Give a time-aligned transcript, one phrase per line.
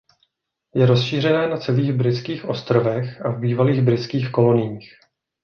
[0.75, 4.93] Je rozšířená na celých Britských ostrovech a v bývalých Britských koloniích.